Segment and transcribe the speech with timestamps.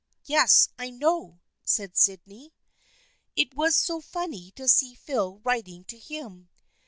[0.25, 2.55] '"Yes, I know," said Sydney."
[3.35, 6.49] It was so funny to see Phil writing to him.